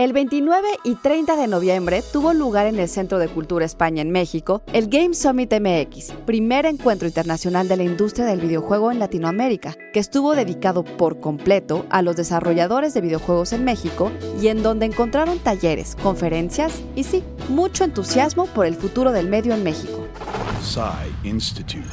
El 0.00 0.12
29 0.12 0.68
y 0.84 0.94
30 0.94 1.34
de 1.34 1.48
noviembre 1.48 2.04
tuvo 2.12 2.32
lugar 2.32 2.68
en 2.68 2.78
el 2.78 2.88
Centro 2.88 3.18
de 3.18 3.26
Cultura 3.26 3.64
España 3.64 4.00
en 4.00 4.12
México 4.12 4.62
el 4.72 4.86
Game 4.86 5.12
Summit 5.12 5.52
MX, 5.52 6.12
primer 6.24 6.66
encuentro 6.66 7.08
internacional 7.08 7.66
de 7.66 7.78
la 7.78 7.82
industria 7.82 8.24
del 8.24 8.40
videojuego 8.40 8.92
en 8.92 9.00
Latinoamérica, 9.00 9.74
que 9.92 9.98
estuvo 9.98 10.36
dedicado 10.36 10.84
por 10.84 11.18
completo 11.18 11.84
a 11.90 12.02
los 12.02 12.14
desarrolladores 12.14 12.94
de 12.94 13.00
videojuegos 13.00 13.52
en 13.52 13.64
México 13.64 14.12
y 14.40 14.46
en 14.46 14.62
donde 14.62 14.86
encontraron 14.86 15.40
talleres, 15.40 15.96
conferencias 15.96 16.80
y 16.94 17.02
sí, 17.02 17.24
mucho 17.48 17.82
entusiasmo 17.82 18.46
por 18.46 18.66
el 18.66 18.76
futuro 18.76 19.10
del 19.10 19.28
medio 19.28 19.52
en 19.52 19.64
México. 19.64 20.07
Institute. 21.24 21.88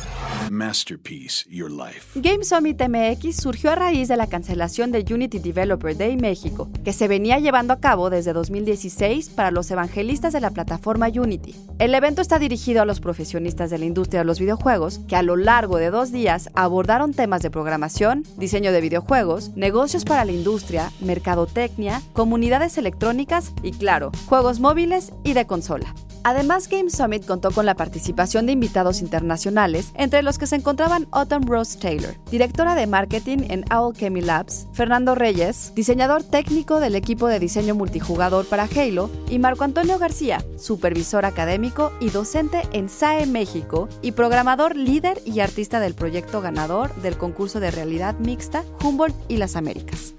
Masterpiece 0.52 1.46
Your 1.50 1.72
Life. 1.72 2.20
Game 2.20 2.44
Summit 2.44 2.82
MX 2.82 3.38
surgió 3.38 3.72
a 3.72 3.76
raíz 3.76 4.10
de 4.10 4.18
la 4.18 4.28
cancelación 4.28 4.92
del 4.92 5.06
Unity 5.12 5.40
Developer 5.40 5.96
Day 5.96 6.18
México, 6.18 6.70
que 6.84 6.92
se 6.92 7.08
venía 7.08 7.40
llevando 7.40 7.72
a 7.72 7.80
cabo 7.80 8.10
desde 8.10 8.34
2016 8.34 9.30
para 9.30 9.52
los 9.52 9.72
evangelistas 9.72 10.34
de 10.34 10.42
la 10.42 10.50
plataforma 10.50 11.08
Unity. 11.08 11.56
El 11.80 11.96
evento 11.96 12.22
está 12.22 12.38
dirigido 12.38 12.82
a 12.82 12.86
los 12.86 13.00
profesionistas 13.00 13.70
de 13.70 13.78
la 13.78 13.86
industria 13.86 14.20
de 14.20 14.26
los 14.26 14.40
videojuegos 14.40 15.00
que 15.08 15.16
a 15.16 15.24
lo 15.24 15.38
largo 15.38 15.78
de 15.78 15.90
dos 15.90 16.12
días 16.12 16.50
abordaron 16.54 17.14
temas 17.14 17.42
de 17.44 17.52
programación, 17.52 18.24
diseño 18.38 18.74
de 18.74 18.82
videojuegos, 18.82 19.52
negocios 19.56 20.04
para 20.04 20.26
la 20.26 20.34
industria, 20.34 20.92
mercadotecnia, 21.00 22.02
comunidades 22.12 22.78
electrónicas 22.78 23.54
y, 23.64 23.72
claro, 23.72 24.12
juegos 24.26 24.60
móviles 24.60 25.14
y 25.24 25.32
de 25.32 25.48
consola. 25.48 25.96
Además, 26.26 26.68
Game 26.68 26.90
Summit 26.90 27.24
contó 27.24 27.52
con 27.52 27.68
la 27.68 27.76
participación 27.76 28.48
de 28.48 28.52
invitados 28.52 29.02
internacionales, 29.02 29.92
entre 29.94 30.24
los 30.24 30.40
que 30.40 30.48
se 30.48 30.56
encontraban 30.56 31.08
Autumn 31.12 31.46
Rose 31.46 31.78
Taylor, 31.78 32.16
directora 32.32 32.74
de 32.74 32.88
marketing 32.88 33.46
en 33.48 33.64
Chemi 33.94 34.22
Labs, 34.22 34.66
Fernando 34.74 35.14
Reyes, 35.14 35.72
diseñador 35.76 36.24
técnico 36.24 36.80
del 36.80 36.96
equipo 36.96 37.28
de 37.28 37.38
diseño 37.38 37.76
multijugador 37.76 38.48
para 38.48 38.64
Halo, 38.64 39.12
y 39.30 39.38
Marco 39.38 39.66
Antonio 39.66 40.00
García, 40.00 40.44
supervisor 40.58 41.26
académico 41.26 41.92
y 42.00 42.10
docente 42.10 42.64
en 42.72 42.90
SAE 42.90 43.28
México 43.28 43.88
y 44.02 44.14
programador 44.14 44.76
líder 44.76 45.22
y 45.26 45.42
artista 45.42 45.80
del 45.80 45.94
proyecto 45.94 46.42
ganador 46.42 46.96
del 47.04 47.20
concurso 47.20 47.60
de 47.60 47.70
realidad 47.70 48.16
mixta 48.18 48.64
Humboldt 48.82 49.16
y 49.28 49.38
las 49.38 49.56
Américas. 49.56 50.16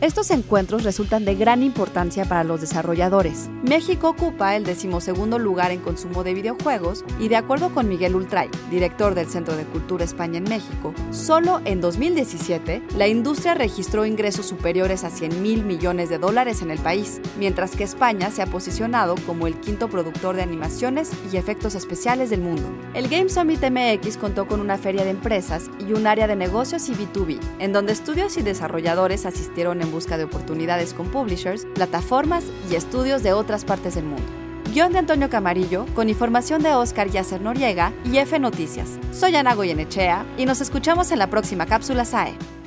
Estos 0.00 0.30
encuentros 0.30 0.84
resultan 0.84 1.24
de 1.24 1.34
gran 1.34 1.64
importancia 1.64 2.24
para 2.24 2.44
los 2.44 2.60
desarrolladores. 2.60 3.50
México 3.64 4.10
ocupa 4.10 4.54
el 4.54 4.62
decimosegundo 4.62 5.40
lugar 5.40 5.72
en 5.72 5.80
consumo 5.80 6.22
de 6.22 6.34
videojuegos 6.34 7.04
y 7.18 7.26
de 7.26 7.34
acuerdo 7.34 7.74
con 7.74 7.88
Miguel 7.88 8.14
Ultray, 8.14 8.48
director 8.70 9.16
del 9.16 9.26
Centro 9.26 9.56
de 9.56 9.64
Cultura 9.64 10.04
España 10.04 10.38
en 10.38 10.44
México, 10.44 10.94
solo 11.10 11.60
en 11.64 11.80
2017 11.80 12.80
la 12.96 13.08
industria 13.08 13.54
registró 13.54 14.06
ingresos 14.06 14.46
superiores 14.46 15.02
a 15.02 15.10
100 15.10 15.42
mil 15.42 15.64
millones 15.64 16.10
de 16.10 16.18
dólares 16.18 16.62
en 16.62 16.70
el 16.70 16.78
país, 16.78 17.20
mientras 17.36 17.74
que 17.74 17.82
España 17.82 18.30
se 18.30 18.42
ha 18.42 18.46
posicionado 18.46 19.16
como 19.26 19.48
el 19.48 19.58
quinto 19.58 19.88
productor 19.88 20.36
de 20.36 20.42
animaciones 20.42 21.10
y 21.32 21.38
efectos 21.38 21.74
especiales 21.74 22.30
del 22.30 22.40
mundo. 22.40 22.70
El 22.94 23.08
Game 23.08 23.30
Summit 23.30 23.64
MX 23.68 24.16
contó 24.16 24.46
con 24.46 24.60
una 24.60 24.78
feria 24.78 25.02
de 25.02 25.10
empresas 25.10 25.68
y 25.80 25.92
un 25.92 26.06
área 26.06 26.28
de 26.28 26.36
negocios 26.36 26.88
y 26.88 26.92
B2B, 26.92 27.40
en 27.58 27.72
donde 27.72 27.92
estudios 27.92 28.36
y 28.36 28.42
desarrolladores 28.42 29.26
asistieron 29.26 29.82
en 29.82 29.87
busca 29.88 30.16
de 30.16 30.24
oportunidades 30.24 30.94
con 30.94 31.08
publishers, 31.08 31.66
plataformas 31.74 32.44
y 32.70 32.74
estudios 32.74 33.22
de 33.22 33.32
otras 33.32 33.64
partes 33.64 33.94
del 33.94 34.04
mundo. 34.04 34.26
Guión 34.72 34.92
de 34.92 34.98
Antonio 34.98 35.30
Camarillo, 35.30 35.86
con 35.94 36.08
información 36.08 36.62
de 36.62 36.74
Oscar 36.74 37.08
Yasser 37.08 37.40
Noriega 37.40 37.92
y 38.04 38.18
F 38.18 38.38
Noticias. 38.38 38.98
Soy 39.12 39.34
Ana 39.34 39.54
Goyenechea 39.54 40.26
y 40.36 40.44
nos 40.44 40.60
escuchamos 40.60 41.10
en 41.10 41.18
la 41.18 41.30
próxima 41.30 41.66
cápsula 41.66 42.04
SAE. 42.04 42.57